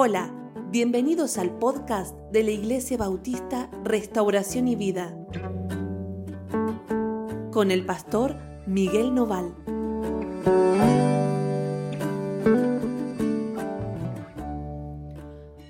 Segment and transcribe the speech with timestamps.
[0.00, 0.32] Hola,
[0.70, 5.12] bienvenidos al podcast de la Iglesia Bautista Restauración y Vida
[7.50, 9.52] con el pastor Miguel Noval.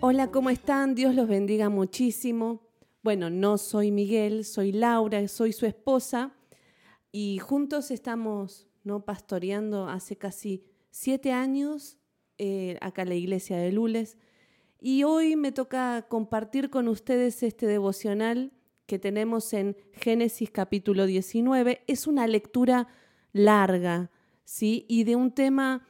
[0.01, 0.95] Hola, ¿cómo están?
[0.95, 2.69] Dios los bendiga muchísimo.
[3.03, 6.35] Bueno, no soy Miguel, soy Laura, soy su esposa
[7.11, 9.07] y juntos estamos ¿no?
[9.07, 11.98] pastoreando hace casi siete años
[12.39, 14.17] eh, acá en la iglesia de Lules.
[14.81, 18.53] Y hoy me toca compartir con ustedes este devocional
[18.87, 21.83] que tenemos en Génesis capítulo 19.
[21.87, 22.89] Es una lectura
[23.33, 24.11] larga,
[24.45, 24.87] ¿sí?
[24.89, 25.87] Y de un tema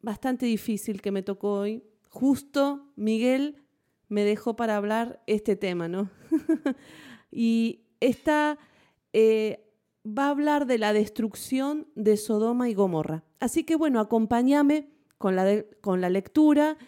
[0.00, 1.82] bastante difícil que me tocó hoy.
[2.08, 3.56] Justo Miguel
[4.08, 6.10] me dejó para hablar este tema, ¿no?
[7.30, 8.58] y esta
[9.12, 9.68] eh,
[10.06, 13.24] va a hablar de la destrucción de Sodoma y Gomorra.
[13.40, 16.78] Así que bueno, acompáñame con la, con la lectura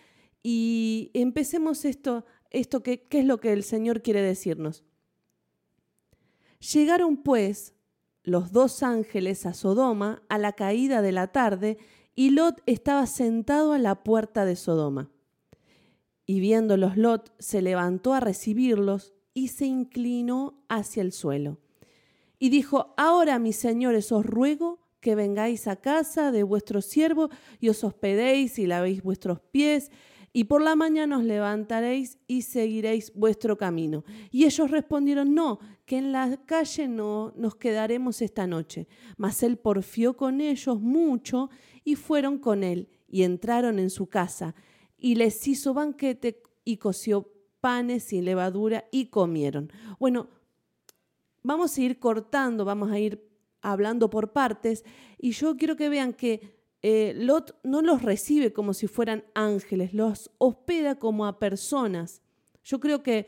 [0.43, 4.85] y empecemos esto, esto que, ¿qué es lo que el Señor quiere decirnos?
[6.73, 7.75] Llegaron pues
[8.23, 11.79] los dos ángeles a Sodoma a la caída de la tarde
[12.15, 15.11] y Lot estaba sentado a la puerta de Sodoma.
[16.27, 21.59] Y viéndolos Lot se levantó a recibirlos y se inclinó hacia el suelo.
[22.39, 27.69] Y dijo, ahora mis señores os ruego que vengáis a casa de vuestro siervo y
[27.69, 29.91] os hospedéis y lavéis vuestros pies,
[30.33, 34.05] y por la mañana os levantaréis y seguiréis vuestro camino.
[34.31, 38.87] Y ellos respondieron, no, que en la calle no nos quedaremos esta noche.
[39.17, 41.51] Mas él porfió con ellos mucho
[41.85, 44.55] y fueron con él y entraron en su casa
[44.97, 47.29] y les hizo banquete y coció
[47.61, 49.73] panes sin levadura y comieron.
[49.99, 50.29] Bueno,
[51.43, 53.30] vamos a ir cortando, vamos a ir
[53.63, 54.85] hablando por partes,
[55.19, 59.93] y yo quiero que vean que eh, Lot no los recibe como si fueran ángeles,
[59.93, 62.23] los hospeda como a personas.
[62.65, 63.27] Yo creo que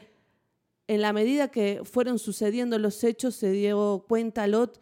[0.88, 4.80] en la medida que fueron sucediendo los hechos, se dio cuenta Lot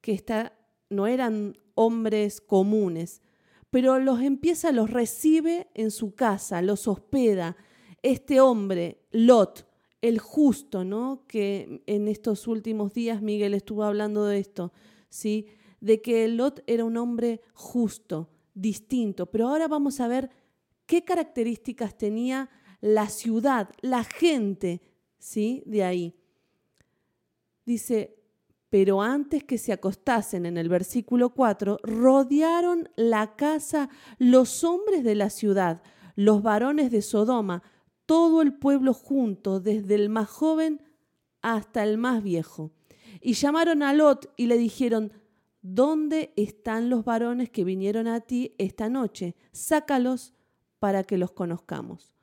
[0.00, 0.52] que esta,
[0.90, 3.22] no eran hombres comunes,
[3.70, 7.56] pero los empieza, los recibe en su casa, los hospeda.
[8.02, 9.67] Este hombre, Lot,
[10.00, 11.24] el justo, ¿no?
[11.26, 14.72] Que en estos últimos días Miguel estuvo hablando de esto,
[15.08, 15.46] ¿sí?
[15.80, 19.26] De que Lot era un hombre justo, distinto.
[19.26, 20.30] Pero ahora vamos a ver
[20.86, 22.48] qué características tenía
[22.80, 24.82] la ciudad, la gente,
[25.18, 25.62] ¿sí?
[25.66, 26.14] De ahí.
[27.64, 28.18] Dice,
[28.70, 33.88] pero antes que se acostasen en el versículo 4, rodearon la casa
[34.18, 35.82] los hombres de la ciudad,
[36.14, 37.62] los varones de Sodoma,
[38.08, 40.80] todo el pueblo junto, desde el más joven
[41.42, 42.72] hasta el más viejo.
[43.20, 45.12] Y llamaron a Lot y le dijeron,
[45.60, 49.36] ¿dónde están los varones que vinieron a ti esta noche?
[49.52, 50.32] Sácalos
[50.78, 52.14] para que los conozcamos.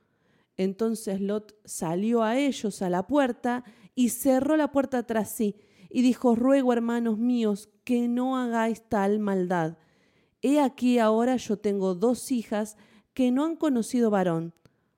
[0.57, 3.63] Entonces Lot salió a ellos a la puerta
[3.94, 5.56] y cerró la puerta tras sí
[5.91, 9.78] y dijo, ruego hermanos míos que no hagáis tal maldad.
[10.41, 12.75] He aquí ahora yo tengo dos hijas
[13.13, 14.56] que no han conocido varón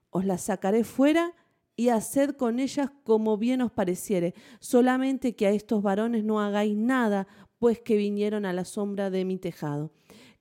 [0.10, 1.34] os las sacaré fuera
[1.76, 6.76] y haced con ellas como bien os pareciere, solamente que a estos varones no hagáis
[6.76, 7.28] nada,
[7.60, 9.92] pues que vinieron a la sombra de mi tejado.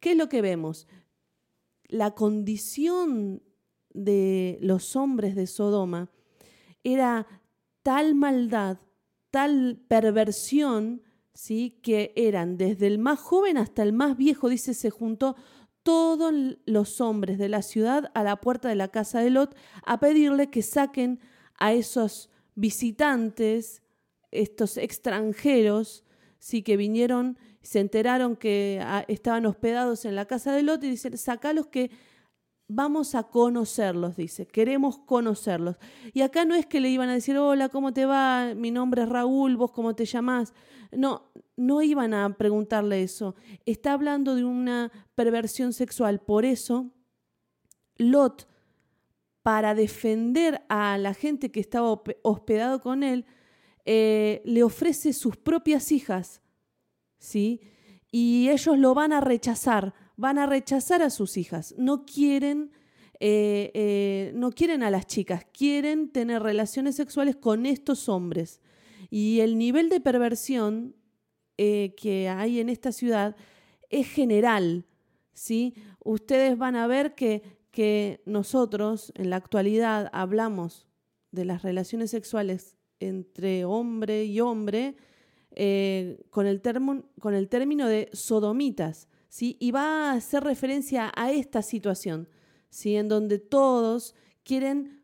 [0.00, 0.87] ¿Qué es lo que vemos?
[1.88, 3.43] La condición
[3.93, 6.10] de los hombres de Sodoma
[6.84, 7.27] era
[7.83, 8.78] tal maldad,
[9.31, 11.03] tal perversión,
[11.34, 11.81] ¿sí?
[11.83, 15.37] que eran desde el más joven hasta el más viejo, dice, se juntó
[15.87, 16.35] todos
[16.67, 19.55] los hombres de la ciudad a la puerta de la casa de Lot
[19.85, 21.21] a pedirle que saquen
[21.61, 23.83] a esos visitantes,
[24.33, 26.03] estos extranjeros,
[26.41, 30.91] sí que vinieron, se enteraron que ah, estaban hospedados en la casa de Lot y
[30.91, 31.93] dicen, sacalos que
[32.69, 35.77] vamos a conocerlos, dice, queremos conocerlos.
[36.12, 38.54] Y acá no es que le iban a decir, hola, ¿cómo te va?
[38.54, 40.53] Mi nombre es Raúl, vos cómo te llamás.
[40.91, 43.37] No, no iban a preguntarle eso.
[43.65, 46.21] Está hablando de una perversión sexual.
[46.21, 46.91] Por eso,
[47.97, 48.48] Lot,
[49.42, 53.27] para defender a la gente que estaba hospedado con él,
[53.84, 56.42] eh, le ofrece sus propias hijas,
[57.19, 57.60] ¿sí?
[58.10, 61.74] Y ellos lo van a rechazar van a rechazar a sus hijas.
[61.78, 62.71] No quieren,
[63.21, 68.60] eh, eh, no quieren a las chicas, quieren tener relaciones sexuales con estos hombres.
[69.10, 70.97] Y el nivel de perversión
[71.59, 73.36] eh, que hay en esta ciudad
[73.91, 74.86] es general.
[75.33, 75.74] ¿sí?
[76.03, 80.89] Ustedes van a ver que, que nosotros en la actualidad hablamos
[81.30, 84.97] de las relaciones sexuales entre hombre y hombre
[86.30, 86.62] con, el
[87.21, 89.09] con el término de sodomitas.
[89.36, 89.59] ¿Sí?
[89.60, 92.27] y va a hacer referencia a esta situación,
[92.71, 92.97] ¿sí?
[92.97, 95.03] en donde todos quieren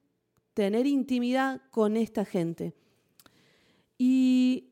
[0.54, 2.72] tener intimidad con esta gente.
[3.98, 4.70] Y,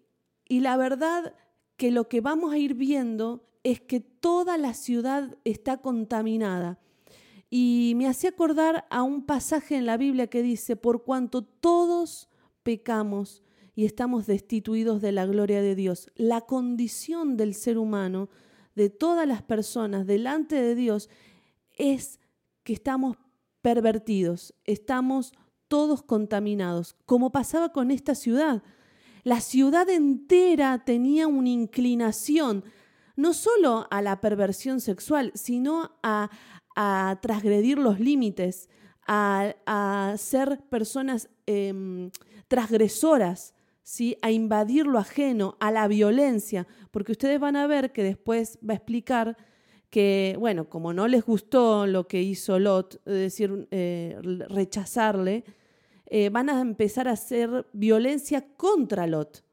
[0.48, 1.34] y la verdad
[1.76, 6.78] que lo que vamos a ir viendo es que toda la ciudad está contaminada.
[7.50, 12.30] Y me hacía acordar a un pasaje en la Biblia que dice, por cuanto todos
[12.62, 13.42] pecamos
[13.74, 16.10] y estamos destituidos de la gloria de Dios.
[16.14, 18.30] La condición del ser humano,
[18.74, 21.08] de todas las personas delante de Dios,
[21.76, 22.20] es
[22.62, 23.16] que estamos
[23.62, 25.32] pervertidos, estamos
[25.68, 28.62] todos contaminados, como pasaba con esta ciudad.
[29.22, 32.64] La ciudad entera tenía una inclinación
[33.16, 36.30] no solo a la perversión sexual, sino a,
[36.74, 38.68] a transgredir los límites,
[39.06, 42.10] a, ser personas em,
[42.48, 43.54] transgresoras,
[43.90, 44.16] ¿sí?
[44.22, 48.74] a invadir lo ajeno, a la violencia, porque ustedes van a ver que después va
[48.74, 49.36] a explicar
[49.90, 54.16] que, bueno, como no les gustó lo que hizo Lot, es decir, eh,
[54.48, 55.42] rechazarle,
[56.06, 59.44] eh, van a empezar a hacer violencia contra Lot,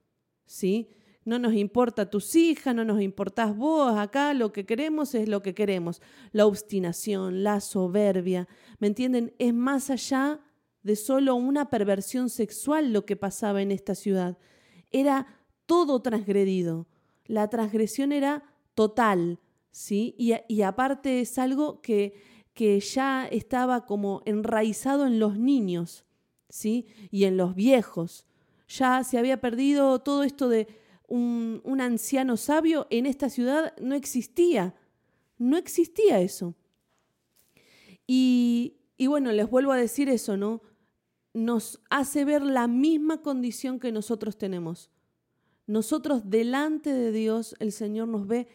[0.46, 0.92] ¿sí?
[1.26, 5.42] No nos importa tus hijas, no nos importás vos, acá lo que queremos es lo
[5.42, 6.00] que queremos.
[6.32, 8.48] La obstinación, la soberbia,
[8.78, 9.34] ¿me entienden?
[9.40, 10.42] Es más allá
[10.88, 14.38] de solo una perversión sexual lo que pasaba en esta ciudad.
[14.90, 15.28] Era
[15.66, 16.88] todo transgredido.
[17.26, 18.44] La transgresión era
[18.74, 19.40] total,
[19.70, 20.16] ¿sí?
[20.18, 22.16] Y, y aparte es algo que,
[22.54, 26.06] que ya estaba como enraizado en los niños,
[26.48, 26.88] ¿sí?
[27.12, 28.26] Y en los viejos.
[28.70, 30.68] Ya se había perdido todo esto de
[31.08, 34.74] un, anciano sabio, en esta ciudad no existía.
[35.38, 36.56] No existía eso.
[38.08, 40.62] Y, y, bueno, les vuelvo a decir eso, ¿no?
[41.34, 44.90] Nos hace ver la misma condición que nosotros tenemos.
[45.68, 48.48] Nosotros delante de Dios, el Señor nos ve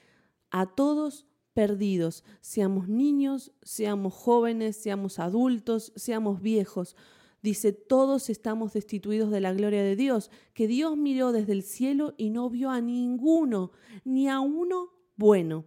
[0.51, 6.97] a todos perdidos, seamos niños, seamos jóvenes, seamos adultos, seamos viejos.
[7.43, 12.15] Dice, todos estamos destituidos de la gloria de Dios, que Dios miró desde el cielo
[12.17, 13.73] y no vio a ninguno,
[14.05, 15.65] ni a uno bueno.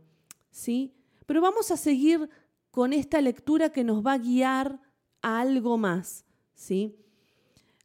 [0.50, 0.96] ¿Sí?
[1.25, 2.30] Pero vamos a seguir
[2.72, 4.80] con esta lectura que nos va a guiar
[5.22, 6.25] a algo más.
[6.56, 6.96] ¿Sí?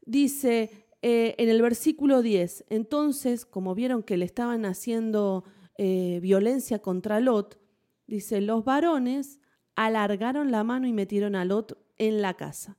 [0.06, 0.70] Dice
[1.02, 5.44] eh, en el versículo 10, entonces, como vieron que le estaban haciendo
[5.76, 7.58] eh, violencia contra Lot,
[8.06, 9.40] dice, los varones
[9.76, 12.76] alargaron la mano y metieron a Lot en la casa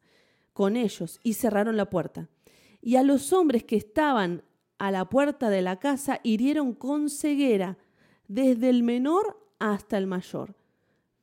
[0.53, 2.29] con ellos y cerraron la puerta.
[2.81, 4.43] Y a los hombres que estaban
[4.77, 7.77] a la puerta de la casa hirieron con ceguera,
[8.27, 10.55] desde el menor hasta el mayor,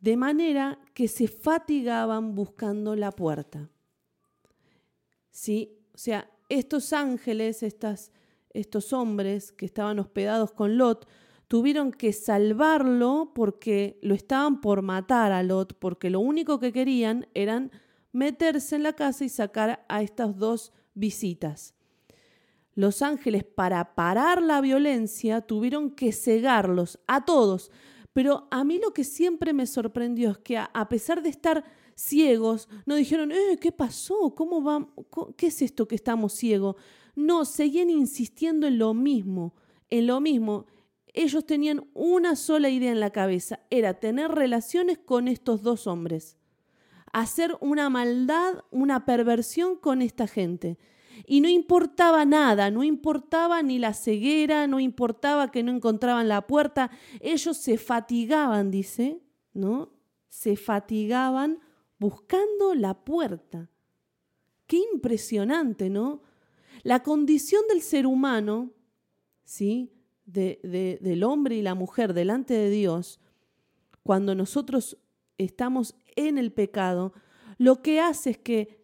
[0.01, 3.69] de manera que se fatigaban buscando la puerta.
[5.31, 5.79] ¿Sí?
[5.95, 8.13] O sea, estos ángeles, estas,
[8.51, 11.07] estos hombres que estaban hospedados con Lot,
[11.49, 17.27] tuvieron que salvarlo porque lo estaban por matar a Lot, porque lo único que querían
[17.35, 17.71] eran
[18.13, 21.75] meterse en la casa y sacar a estas dos visitas.
[22.75, 27.73] Los ángeles, para parar la violencia, tuvieron que cegarlos a todos.
[28.13, 31.65] Pero a mí lo que siempre me sorprendió es que a, pesar de estar
[31.99, 34.35] ciegos, no dijeron, eh, ¿qué pasó?
[34.35, 34.89] ¿Cómo va?
[35.37, 36.77] ¿Qué es esto que estamos ciegos?
[37.17, 39.55] No, seguían insistiendo en lo mismo,
[39.91, 40.67] en lo mismo.
[41.13, 46.39] Ellos tenían una sola idea en la cabeza, era tener relaciones con estos dos hombres
[47.13, 50.79] hacer una maldad, una perversión con esta gente.
[51.27, 56.47] Y no importaba nada, no importaba ni la ceguera, no importaba que no encontraban la
[56.47, 56.91] puerta,
[57.21, 59.21] ellos se fatigaban, dice,
[59.53, 59.91] ¿no?
[60.29, 61.59] Se fatigaban
[61.99, 63.71] buscando la puerta.
[64.67, 66.23] Qué impresionante, ¿no?
[66.83, 68.73] La condición del ser humano,
[69.45, 69.93] ¿sí?
[70.25, 73.19] De, del hombre y la mujer delante de Dios,
[74.03, 74.99] cuando nosotros
[75.39, 77.13] estamos en el pecado,
[77.57, 78.79] lo que hace es que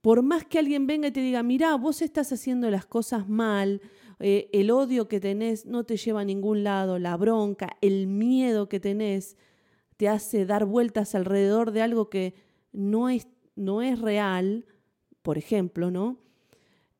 [0.00, 3.80] por más que alguien venga y te diga, mira, vos estás haciendo las cosas mal,
[4.18, 8.68] eh, el odio que tenés no te lleva a ningún lado, la bronca, el miedo
[8.68, 9.36] que tenés
[10.08, 12.34] hace dar vueltas alrededor de algo que
[12.72, 14.66] no es, no es real,
[15.22, 16.18] por ejemplo, ¿no?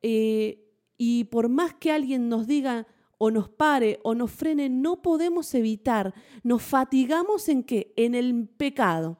[0.02, 2.87] Eh, y por más que alguien nos diga
[3.18, 7.92] o nos pare o nos frene, no podemos evitar, nos fatigamos en qué?
[7.97, 9.18] En el pecado.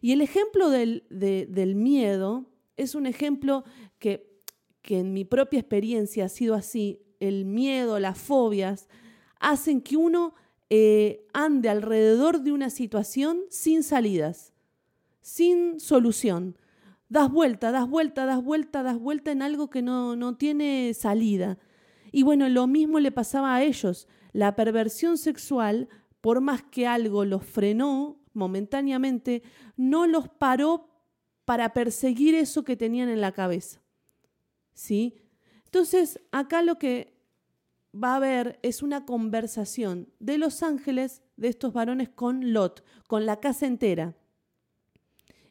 [0.00, 1.04] Y el ejemplo del,
[1.76, 3.64] miedo es un ejemplo
[3.98, 4.40] que,
[4.82, 7.00] que en mi propia experiencia ha sido así.
[7.20, 8.88] El miedo, las fobias,
[9.38, 10.34] hacen que uno
[10.76, 14.52] eh, ande alrededor de una situación sin salidas,
[15.20, 16.58] sin solución.
[17.08, 21.58] Das vuelta, das vuelta, das vuelta, das vuelta en algo que no, no tiene salida.
[22.10, 24.08] Y bueno, lo mismo le pasaba a ellos.
[24.32, 25.88] La perversión sexual,
[26.20, 29.44] por más que algo los frenó, momentáneamente,
[29.76, 30.88] no los paró
[31.44, 33.80] para perseguir eso que tenían en la cabeza.
[34.72, 35.22] ¿Sí?
[35.66, 37.13] Entonces, acá lo que
[37.94, 43.26] va a haber es una conversación de los ángeles, de estos varones, con Lot, con
[43.26, 44.16] la casa entera.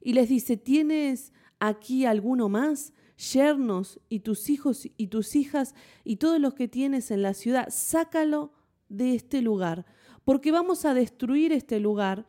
[0.01, 2.93] Y les dice, ¿tienes aquí alguno más?
[3.17, 7.69] Yernos y tus hijos y tus hijas y todos los que tienes en la ciudad,
[7.69, 8.51] sácalo
[8.89, 9.85] de este lugar,
[10.25, 12.25] porque vamos a destruir este lugar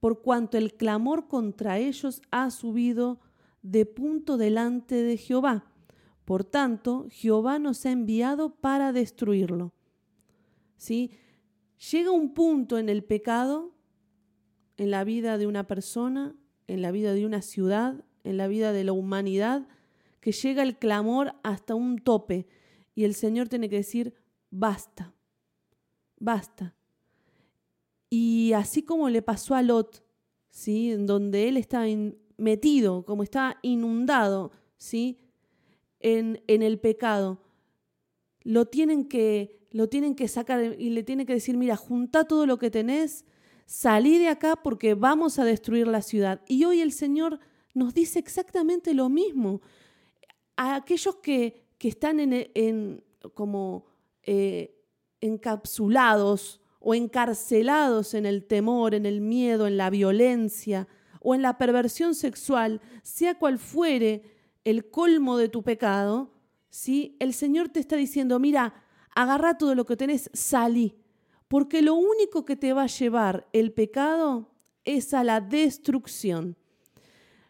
[0.00, 3.20] por cuanto el clamor contra ellos ha subido
[3.62, 5.66] de punto delante de Jehová.
[6.28, 9.72] Por tanto, Jehová nos ha enviado para destruirlo.
[10.76, 11.12] ¿Sí?
[11.90, 13.72] Llega un punto en el pecado,
[14.76, 18.74] en la vida de una persona, en la vida de una ciudad, en la vida
[18.74, 19.68] de la humanidad,
[20.20, 22.46] que llega el clamor hasta un tope
[22.94, 24.12] y el Señor tiene que decir,
[24.50, 25.14] basta,
[26.18, 26.74] basta.
[28.10, 30.04] Y así como le pasó a Lot,
[30.50, 30.92] ¿sí?
[30.92, 31.86] en donde él estaba
[32.36, 35.18] metido, como estaba inundado ¿sí?
[36.00, 37.40] En, en el pecado,
[38.42, 42.46] lo tienen, que, lo tienen que sacar y le tienen que decir, mira, junta todo
[42.46, 43.24] lo que tenés,
[43.66, 46.40] salí de acá porque vamos a destruir la ciudad.
[46.48, 47.40] Y hoy el Señor
[47.74, 49.60] nos dice exactamente lo mismo.
[50.56, 53.86] A aquellos que, que están en, en como
[54.22, 54.74] eh,
[55.20, 60.88] encapsulados o encarcelados en el temor, en el miedo, en la violencia
[61.20, 64.37] o en la perversión sexual, sea cual fuere
[64.68, 66.30] el colmo de tu pecado,
[66.68, 67.16] ¿sí?
[67.20, 68.74] el Señor te está diciendo, mira,
[69.14, 70.94] agarra todo lo que tenés, salí,
[71.48, 74.50] porque lo único que te va a llevar el pecado
[74.84, 76.56] es a la destrucción.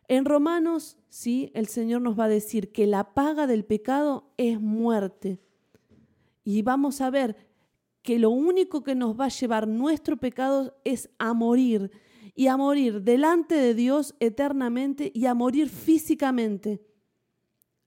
[0.06, 4.60] En Romanos, sí, el Señor nos va a decir que la paga del pecado es
[4.60, 5.40] muerte.
[6.44, 7.36] Y vamos a ver
[8.02, 11.90] que lo único que nos va a llevar nuestro pecado es a morir
[12.34, 16.87] y a morir delante de Dios eternamente y a morir físicamente.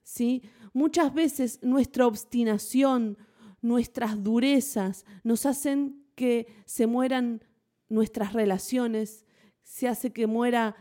[0.04, 0.44] ¿Sí?
[0.74, 3.18] Muchas veces nuestra obstinación,
[3.62, 7.44] nuestras durezas nos hacen que se mueran
[7.90, 9.26] nuestras relaciones,
[9.64, 10.76] se hace que muera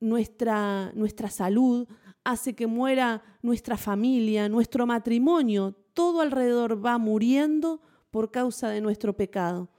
[0.00, 1.86] nuestra, nuestra salud,
[2.24, 9.16] hace que muera nuestra familia, nuestro matrimonio, todo alrededor va muriendo por causa de nuestro
[9.16, 9.70] pecado.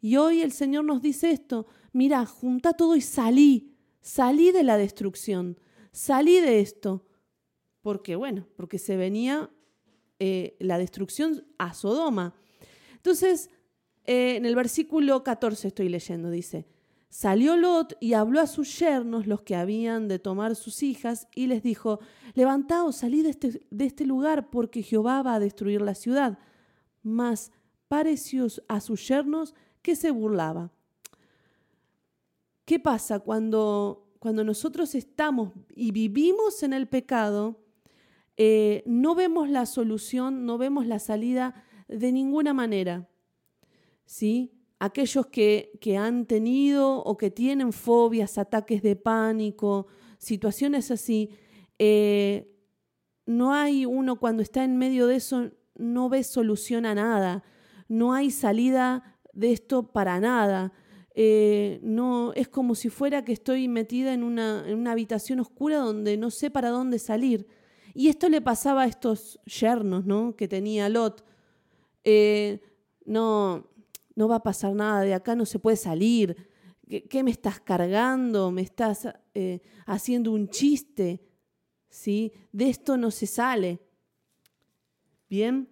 [0.00, 4.76] Y hoy el Señor nos dice esto, mira, junta todo y salí, salí de la
[4.76, 5.58] destrucción,
[5.92, 7.07] salí de esto,
[7.82, 9.50] porque bueno, porque se venía
[10.18, 12.34] eh, la destrucción a Sodoma.
[12.96, 13.50] Entonces,
[14.04, 16.66] eh, en el versículo 14 estoy leyendo, dice,
[17.10, 21.46] Salió Lot y habló a sus yernos, los que habían de tomar sus hijas, y
[21.46, 22.00] les dijo,
[22.34, 26.38] Levantaos, salid de este, de este lugar, porque Jehová va a destruir la ciudad.
[27.02, 27.50] Mas
[27.88, 30.70] pareció a sus yernos que se burlaba.
[32.66, 37.58] ¿Qué pasa cuando, cuando nosotros estamos y vivimos en el pecado?
[38.38, 43.08] Eh, no vemos la solución, no vemos la salida de ninguna manera.
[44.06, 44.54] ¿Sí?
[44.78, 51.30] Aquellos que, que han tenido o que tienen fobias, ataques de pánico, situaciones así,
[51.78, 52.50] eh,
[53.26, 57.44] no hay uno cuando está en medio de eso, no ve solución a nada
[57.88, 60.72] no hay salida de esto para nada.
[61.14, 65.78] Eh, no, es como si fuera que estoy metida en una, en una, habitación oscura
[65.78, 67.46] donde no sé para dónde salir.
[67.98, 70.36] Y esto le pasaba a estos yernos ¿no?
[70.36, 71.24] que tenía Lot.
[72.04, 72.62] Eh,
[73.04, 73.66] no,
[74.14, 76.36] no va a pasar nada, de acá no se puede salir.
[76.86, 78.52] ¿Qué, me estás cargando?
[78.52, 81.26] ¿Me estás eh, haciendo un chiste?
[81.88, 82.32] ¿Sí?
[82.52, 83.80] De esto no se sale.
[85.28, 85.68] Bien.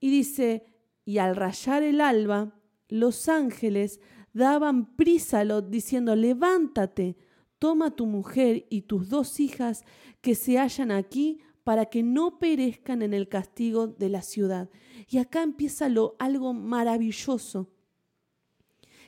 [0.00, 0.64] Y dice,
[1.04, 2.58] y al rayar el alba,
[2.88, 4.00] los ángeles
[4.32, 7.18] daban prisa a Lot diciendo, levántate,
[7.58, 9.84] toma tu mujer y tus dos hijas
[10.20, 14.70] que se hallan aquí para que no perezcan en el castigo de la ciudad.
[15.08, 17.68] Y acá empieza lo, algo maravilloso,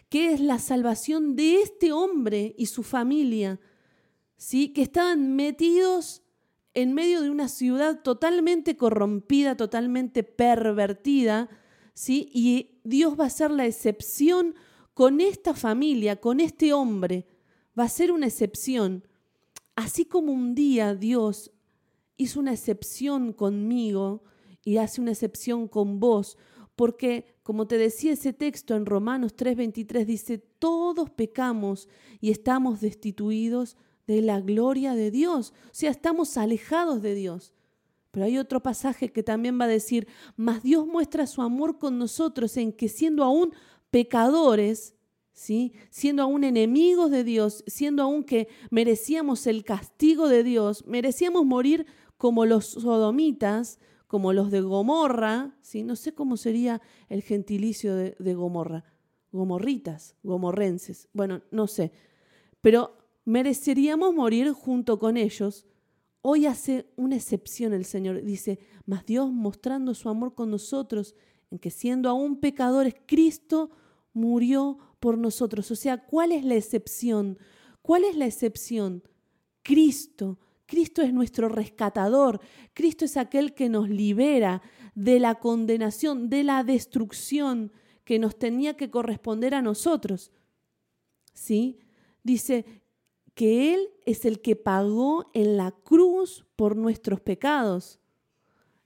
[0.08, 3.60] que es la salvación de este hombre y su familia,
[4.36, 4.74] ¿sí?
[4.74, 6.22] que estaban metidos
[6.74, 11.48] en medio de una ciudad totalmente corrompida, totalmente pervertida,
[12.08, 14.54] y Dios va a ser la excepción
[14.94, 17.26] con esta familia, con este hombre.
[17.80, 19.08] Va a ser una excepción.
[19.74, 21.50] Así como un día Dios
[22.18, 24.22] hizo una excepción conmigo
[24.62, 26.36] y hace una excepción con vos,
[26.76, 31.88] porque como te decía ese texto en Romanos 3:23 dice, todos pecamos
[32.20, 37.54] y estamos destituidos de la gloria de Dios, o sea, estamos alejados de Dios.
[38.10, 40.06] Pero hay otro pasaje que también va a decir,
[40.36, 43.54] mas Dios muestra su amor con nosotros en que siendo aún
[43.90, 44.96] pecadores,
[45.32, 45.72] ¿sí?
[45.90, 51.86] Siendo aún enemigos de Dios, siendo aún que merecíamos el castigo de Dios, merecíamos morir
[52.16, 55.82] como los sodomitas, como los de Gomorra, ¿sí?
[55.82, 58.84] No sé cómo sería el gentilicio de, de Gomorra.
[59.32, 61.08] Gomorritas, gomorrenses.
[61.12, 61.92] Bueno, no sé.
[62.60, 65.66] Pero mereceríamos morir junto con ellos.
[66.22, 68.22] Hoy hace una excepción el Señor.
[68.22, 71.14] Dice, mas Dios mostrando su amor con nosotros,
[71.50, 73.70] en que siendo aún pecadores, Cristo
[74.12, 75.70] murió por nosotros.
[75.70, 77.38] O sea, ¿cuál es la excepción?
[77.82, 79.02] ¿Cuál es la excepción?
[79.62, 80.38] Cristo.
[80.66, 82.40] Cristo es nuestro rescatador.
[82.74, 84.62] Cristo es aquel que nos libera
[84.94, 87.72] de la condenación, de la destrucción
[88.04, 90.30] que nos tenía que corresponder a nosotros.
[91.32, 91.80] ¿Sí?
[92.22, 92.64] Dice
[93.34, 97.98] que Él es el que pagó en la cruz por nuestros pecados.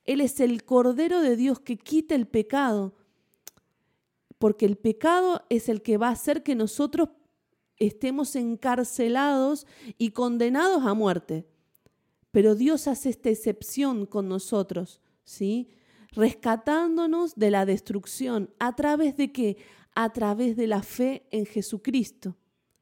[0.05, 2.95] Él es el Cordero de Dios que quita el pecado,
[4.45, 7.09] porque el pecado es el que va a hacer que nosotros
[7.79, 11.47] estemos encarcelados y condenados a muerte.
[12.31, 15.71] Pero Dios hace esta excepción con nosotros, ¿sí?
[16.11, 18.51] Rescatándonos de la destrucción.
[18.59, 19.57] ¿A través de qué?
[19.95, 22.37] A través de la fe en Jesucristo.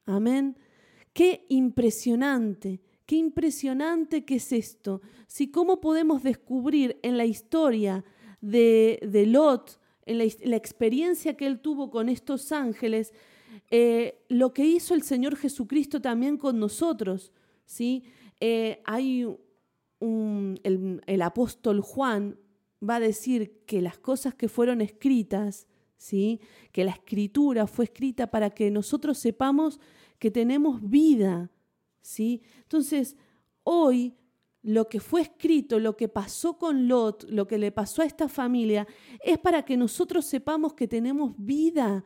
[0.04, 0.58] Amén.
[1.12, 5.00] Qué impresionante, qué impresionante que es esto.
[5.28, 8.04] Si cómo podemos descubrir en la historia
[8.40, 13.12] de, de Lot, en la, experiencia que él tuvo con estos ángeles,
[13.70, 17.32] eh, lo que hizo el Señor Jesucristo también con nosotros.
[17.64, 18.04] ¿sí?
[18.40, 19.26] Eh, hay
[20.00, 22.36] el, el, apóstol Juan
[22.88, 26.40] va a decir que las cosas que fueron escritas, ¿sí?
[26.72, 29.78] que la escritura fue escrita para que nosotros sepamos
[30.18, 31.50] que tenemos vida,
[32.00, 32.42] ¿sí?
[32.62, 33.16] Entonces,
[33.64, 34.14] hoy
[34.62, 38.28] lo que fue escrito, lo que pasó con Lot, lo que le pasó a esta
[38.28, 38.86] familia,
[39.22, 42.04] es para que nosotros sepamos que tenemos vida,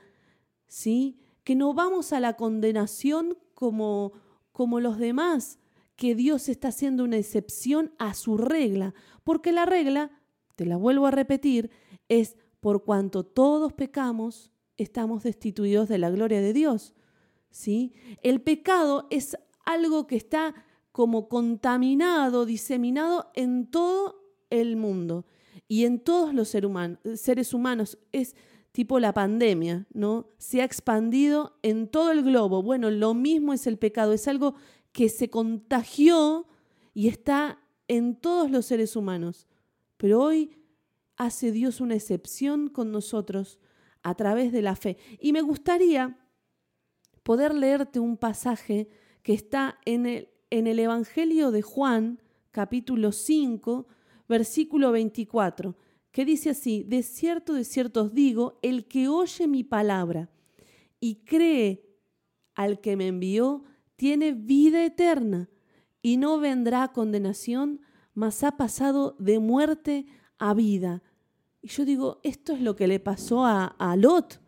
[0.66, 1.20] ¿sí?
[1.44, 4.12] Que no vamos a la condenación como,
[4.52, 5.58] como los demás,
[5.96, 10.10] que Dios está haciendo una excepción a su regla, porque la regla,
[10.54, 11.70] te la vuelvo a repetir,
[12.08, 16.94] es por cuanto todos pecamos, estamos destituidos de la gloria de Dios.
[17.50, 17.94] ¿sí?
[18.22, 20.54] El pecado es algo que está
[20.96, 25.26] como contaminado, diseminado en todo el mundo
[25.68, 27.98] y en todos los seres humanos.
[28.12, 28.34] Es
[28.72, 30.30] tipo la pandemia, ¿no?
[30.38, 32.62] Se ha expandido en todo el globo.
[32.62, 34.54] Bueno, lo mismo es el pecado, es algo
[34.92, 36.46] que se contagió
[36.94, 39.46] y está en todos los seres humanos.
[39.98, 40.56] Pero hoy
[41.18, 43.58] hace Dios una excepción con nosotros
[44.02, 44.96] a través de la fe.
[45.20, 46.18] Y me gustaría
[47.22, 48.88] poder leerte un pasaje
[49.22, 53.86] que está en el, en el Evangelio de Juan, capítulo 5,
[54.28, 55.76] versículo 24,
[56.12, 60.30] que dice así, de cierto, de cierto os digo, el que oye mi palabra
[61.00, 61.84] y cree
[62.54, 63.64] al que me envió,
[63.96, 65.50] tiene vida eterna
[66.00, 67.80] y no vendrá condenación,
[68.14, 70.06] mas ha pasado de muerte
[70.38, 71.02] a vida.
[71.60, 74.40] Y yo digo, esto es lo que le pasó a, a Lot.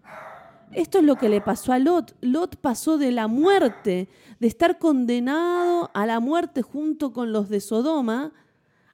[0.72, 2.16] Esto es lo que le pasó a Lot.
[2.20, 7.61] Lot pasó de la muerte, de estar condenado a la muerte junto con los de
[7.61, 8.33] Sodoma,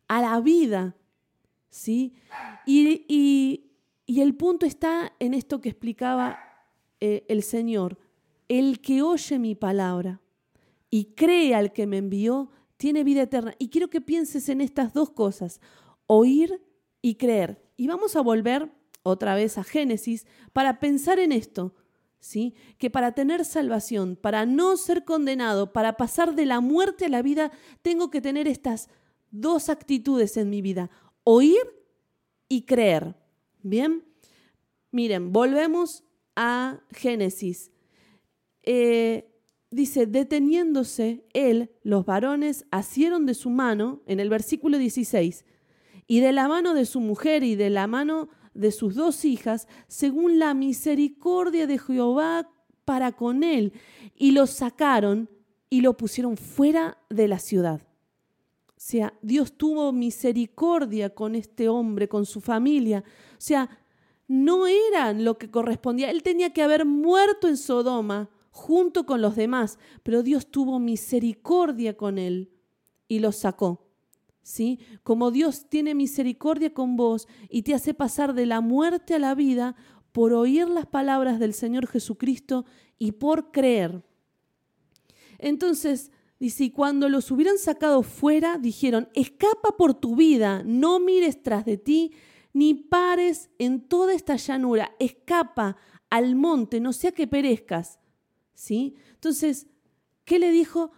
[0.08, 0.96] a la vida.
[1.68, 2.14] ¿sí?
[2.66, 3.60] Y,
[4.06, 6.38] el punto está en esto que explicaba
[7.00, 7.98] eh, el Señor.
[8.48, 10.20] El que oye mi palabra
[10.90, 13.54] y cree al que me envió, tiene vida eterna.
[13.58, 15.60] Y quiero que pienses en estas dos cosas,
[16.06, 16.62] oír
[17.02, 17.60] y creer.
[17.76, 18.70] Y vamos a volver
[19.04, 21.74] otra vez a Génesis, para pensar en esto,
[22.18, 22.54] ¿sí?
[22.78, 27.22] Que para tener salvación, para no ser condenado, para pasar de la muerte a la
[27.22, 28.88] vida, tengo que tener estas
[29.30, 30.90] dos actitudes en mi vida,
[31.22, 31.62] oír
[32.48, 33.14] y creer.
[33.62, 34.04] ¿Bien?
[34.90, 36.02] Miren, volvemos
[36.34, 37.70] a Génesis.
[38.62, 39.30] Eh,
[39.70, 45.44] dice, deteniéndose él, los varones asieron de su mano, en el versículo 16,
[46.06, 49.68] y de la mano de su mujer y de la mano de sus dos hijas,
[49.88, 52.50] según la misericordia de Jehová
[52.84, 53.72] para con él,
[54.16, 55.28] y lo sacaron
[55.70, 57.82] y lo pusieron fuera de la ciudad.
[58.68, 63.02] O sea, Dios tuvo misericordia con este hombre, con su familia.
[63.32, 63.70] O sea,
[64.28, 66.10] no eran lo que correspondía.
[66.10, 71.96] Él tenía que haber muerto en Sodoma junto con los demás, pero Dios tuvo misericordia
[71.96, 72.52] con él
[73.08, 73.83] y lo sacó.
[74.44, 74.78] ¿Sí?
[75.02, 79.34] Como Dios tiene misericordia con vos y te hace pasar de la muerte a la
[79.34, 79.74] vida
[80.12, 82.64] por oír las palabras del Señor Jesucristo
[82.98, 84.04] y por creer.
[85.38, 91.42] Entonces, dice, y cuando los hubieran sacado fuera, dijeron, escapa por tu vida, no mires
[91.42, 92.12] tras de ti,
[92.52, 95.76] ni pares en toda esta llanura, escapa
[96.10, 97.98] al monte, no sea que perezcas.
[98.54, 98.94] ¿Sí?
[99.14, 99.66] Entonces,
[100.24, 100.92] ¿qué le dijo?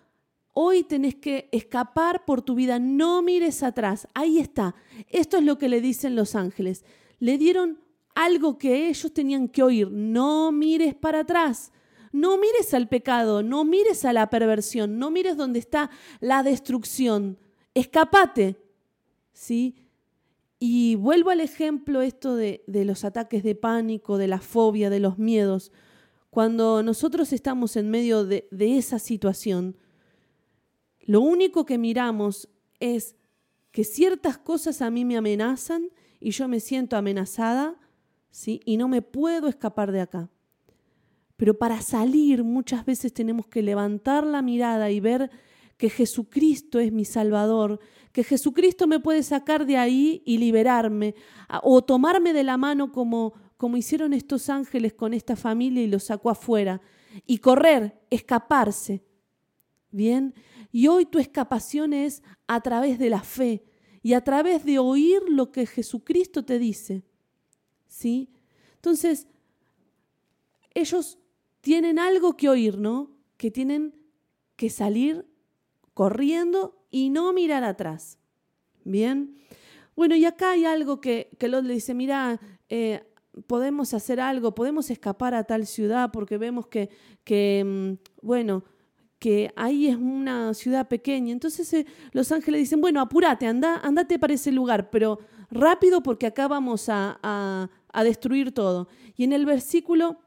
[0.58, 4.08] Hoy tenés que escapar por tu vida, no mires atrás.
[4.14, 4.74] Ahí está.
[5.10, 6.82] Esto es lo que le dicen los ángeles.
[7.18, 7.78] Le dieron
[8.14, 9.90] algo que ellos tenían que oír.
[9.90, 11.72] No mires para atrás.
[12.10, 15.90] No mires al pecado, no mires a la perversión, no mires donde está
[16.20, 17.36] la destrucción.
[17.74, 18.56] Escapate.
[19.34, 19.76] ¿Sí?
[20.58, 25.00] Y vuelvo al ejemplo esto de, de los ataques de pánico, de la fobia, de
[25.00, 25.70] los miedos.
[26.30, 29.76] Cuando nosotros estamos en medio de, de esa situación,
[31.06, 32.48] lo único que miramos
[32.80, 33.16] es
[33.70, 35.88] que ciertas cosas a mí me amenazan
[36.20, 37.78] y yo me siento amenazada,
[38.30, 38.60] ¿sí?
[38.64, 40.30] Y no me puedo escapar de acá.
[41.36, 45.30] Pero para salir muchas veces tenemos que levantar la mirada y ver
[45.76, 47.78] que Jesucristo es mi Salvador,
[48.12, 51.14] que Jesucristo me puede sacar de ahí y liberarme,
[51.62, 56.04] o tomarme de la mano como, como hicieron estos ángeles con esta familia y los
[56.04, 56.80] sacó afuera,
[57.26, 59.04] y correr, escaparse.
[59.90, 60.34] Bien,
[60.76, 63.64] y hoy tu escapación es a través de la fe
[64.02, 67.02] y a través de oír lo que Jesucristo te dice.
[67.88, 68.28] ¿Sí?
[68.74, 69.26] Entonces,
[70.74, 71.18] ellos
[71.62, 73.10] tienen algo que oír, ¿no?
[73.38, 73.94] Que tienen
[74.56, 75.26] que salir
[75.94, 78.18] corriendo y no mirar atrás.
[78.84, 79.34] Bien.
[79.96, 83.02] Bueno, y acá hay algo que, que Lot le dice, mira, eh,
[83.46, 86.90] podemos hacer algo, podemos escapar a tal ciudad porque vemos que,
[87.24, 88.62] que mm, bueno,
[89.18, 91.32] que ahí es una ciudad pequeña.
[91.32, 95.18] Entonces eh, los ángeles dicen, bueno, apúrate, anda, andate para ese lugar, pero
[95.50, 98.88] rápido porque acá vamos a, a, destruir todo.
[99.16, 100.18] Y en el versículo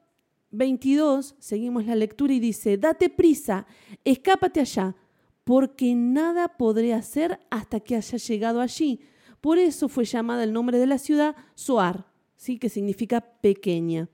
[0.51, 3.67] 22 seguimos la lectura y dice, date prisa,
[4.03, 4.95] escápate allá,
[5.43, 9.01] porque nada podré hacer hasta que haya llegado allí.
[9.41, 12.57] Por eso fue llamada el nombre de la ciudad Soar, ¿sí?
[12.57, 14.09] que significa pequeña.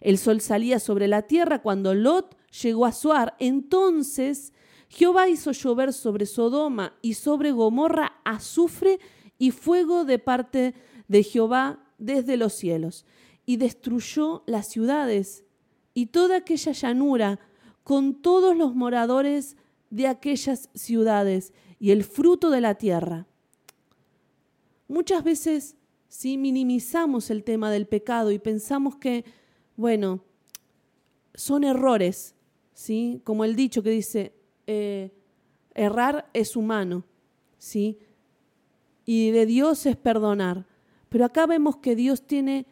[0.00, 3.36] El sol salía sobre la tierra cuando Lot llegó a Suar.
[3.38, 4.52] Entonces
[4.88, 8.98] Jehová hizo llover sobre Sodoma y sobre Gomorra azufre
[9.38, 10.74] y fuego de parte
[11.08, 13.04] de Jehová desde los cielos,
[13.46, 15.44] y destruyó las ciudades
[15.92, 17.40] y toda aquella llanura
[17.84, 19.56] con todos los moradores
[19.90, 23.26] de aquellas ciudades y el fruto de la tierra.
[24.88, 25.76] Muchas veces
[26.08, 29.24] si minimizamos el tema del pecado y pensamos que,
[29.76, 30.24] bueno,
[31.34, 32.34] son errores,
[32.80, 33.20] ¿sí?
[33.24, 34.32] Como el dicho que dice,
[34.66, 35.10] eh,
[35.74, 37.04] errar es humano,
[37.58, 37.98] ¿sí?
[39.04, 40.66] Y de Dios es perdonar.
[41.10, 42.64] Pero acá vemos que Dios tiene,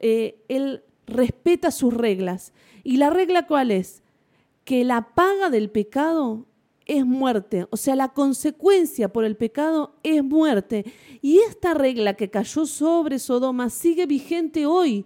[0.00, 2.54] eh, Él respeta sus reglas.
[2.82, 4.02] ¿Y la regla cuál es?
[4.64, 6.46] Que la paga del pecado
[6.86, 10.86] es muerte, o sea, la consecuencia por el pecado es muerte.
[11.20, 15.04] Y esta regla que cayó sobre Sodoma sigue vigente hoy.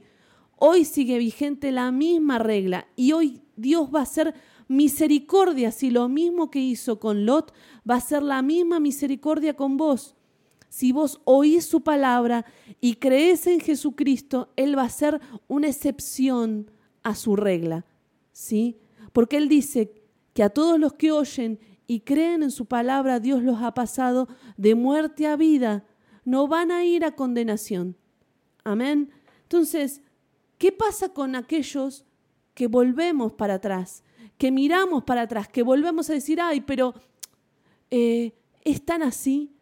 [0.57, 4.35] Hoy sigue vigente la misma regla y hoy Dios va a hacer
[4.69, 7.53] misericordia, si lo mismo que hizo con Lot,
[7.89, 10.17] va a ser la misma misericordia con vos.
[10.69, 12.45] Si vos oís su palabra
[12.81, 16.71] y crees en Jesucristo, Él va a ser una excepción
[17.03, 17.87] a su regla.
[18.33, 18.79] ¿Sí?
[19.13, 19.93] Porque Él dice
[20.35, 24.29] que a todos los que oyen y creen en su palabra, Dios los ha pasado
[24.57, 25.87] de muerte a vida.
[26.25, 27.97] No van a ir a condenación.
[28.65, 29.11] Amén.
[29.43, 30.03] Entonces,
[30.59, 32.05] ¿qué pasa con aquellos
[32.55, 34.03] que volvemos para atrás?
[34.39, 36.95] Que miramos para atrás, que volvemos a decir, ay, pero
[37.91, 38.33] eh,
[38.65, 39.53] es tan así.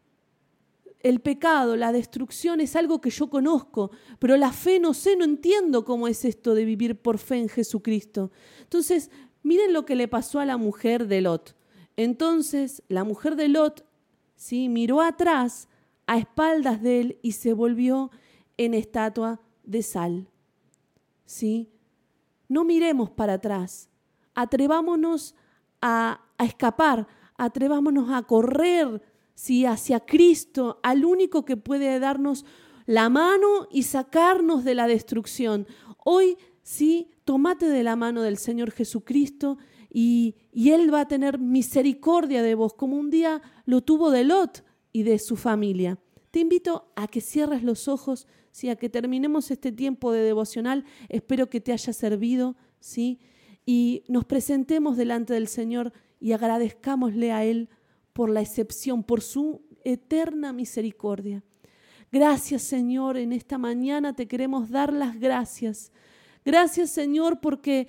[1.00, 5.24] El pecado, la destrucción es algo que yo conozco, pero la fe no sé, no
[5.24, 8.30] entiendo cómo es esto de vivir por fe en Jesucristo.
[8.62, 9.11] Entonces,
[9.42, 11.54] miren lo que le pasó a la mujer de Lot.
[11.96, 13.85] Entonces, la mujer de Lot,
[14.35, 14.70] ¿sí?
[14.70, 15.68] miró atrás
[16.07, 18.11] a espaldas de él y se volvió
[18.57, 20.28] en estatua de sal.
[21.24, 21.70] ¿Sí?
[22.48, 23.88] No miremos para atrás.
[24.34, 25.34] Atrevámonos
[25.80, 27.06] a, a escapar,
[27.37, 29.02] atrevámonos a correr
[29.34, 29.64] ¿sí?
[29.66, 32.44] hacia Cristo, al único que puede darnos
[32.87, 35.66] la mano y sacarnos de la destrucción.
[36.04, 39.58] Hoy sí, tomate de la mano del Señor Jesucristo
[39.90, 44.24] y, y, Él va a tener misericordia de vos, como un día lo tuvo de
[44.24, 45.98] Lot y de su familia.
[46.35, 48.68] Te invito a que cierres los ojos, ¿sí?
[48.68, 50.85] a que terminemos este tiempo de devocional.
[51.09, 53.20] Espero que te haya servido, ¿sí?
[53.64, 57.68] y nos presentemos delante del Señor y agradezcámosle a Él
[58.12, 61.44] por la excepción, por su eterna misericordia.
[62.11, 65.92] Gracias Señor, en esta mañana te queremos dar las gracias.
[66.44, 67.87] Gracias Señor porque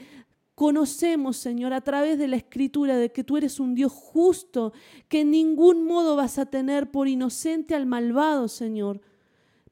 [0.56, 4.74] conocemos Señor a través de la escritura de que tú eres un Dios justo,
[5.08, 9.02] que en ningún modo vas a tener por inocente al malvado Señor.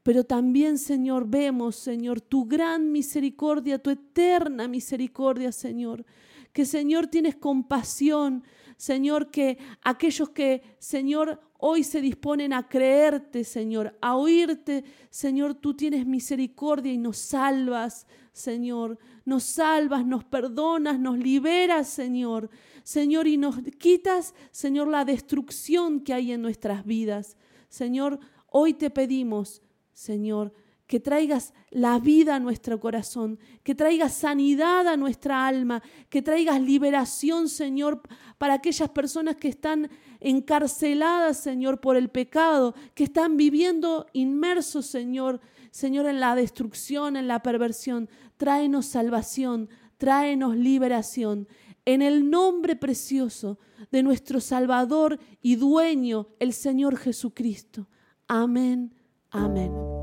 [0.04, 6.06] Pero también, Señor, vemos, Señor, tu gran misericordia, tu eterna misericordia, Señor,
[6.52, 8.44] que Señor tienes compasión,
[8.76, 15.74] Señor, que aquellos que, Señor, hoy se disponen a creerte, Señor, a oírte, Señor, tú
[15.74, 22.50] tienes misericordia y nos salvas, Señor, nos salvas, nos perdonas, nos liberas, Señor,
[22.84, 27.38] Señor, y nos quitas, Señor, la destrucción que hay en nuestras vidas.
[27.70, 29.62] Señor, hoy te pedimos,
[29.94, 30.54] Señor,
[30.94, 36.62] que traigas la vida a nuestro corazón, que traigas sanidad a nuestra alma, que traigas
[36.62, 38.00] liberación, Señor,
[38.38, 45.42] para aquellas personas que están encarceladas, Señor, por el pecado, que están viviendo inmersos, Señor,
[45.72, 48.08] Señor, en la destrucción, en la perversión.
[48.38, 51.48] Tráenos salvación, tráenos liberación.
[51.86, 53.58] En el nombre precioso
[53.92, 57.88] de nuestro Salvador y dueño, el Señor Jesucristo.
[58.28, 58.94] Amén,
[59.32, 60.03] amén.